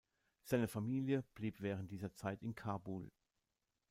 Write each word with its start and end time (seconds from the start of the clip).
Seine 0.45 0.67
Familie 0.67 1.23
blieb 1.35 1.61
während 1.61 1.91
dieser 1.91 2.11
Zeit 2.15 2.41
in 2.41 2.55
Kabul. 2.55 3.11